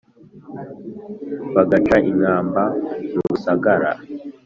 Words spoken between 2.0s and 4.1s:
inkamba mu rusagara